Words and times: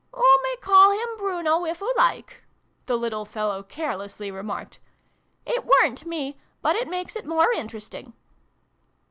"Oo 0.19 0.39
may 0.41 0.55
call 0.61 0.89
him 0.93 1.15
Bruno, 1.19 1.63
if 1.63 1.79
oo 1.79 1.93
like," 1.95 2.41
the 2.87 2.97
little 2.97 3.23
fellow 3.23 3.61
carelessly 3.61 4.31
remarked." 4.31 4.79
It 5.45 5.63
weren't 5.63 6.07
me, 6.07 6.39
but 6.63 6.75
it 6.75 6.87
makes 6.87 7.15
it 7.15 7.23
more 7.27 7.51
interesting." 7.51 8.13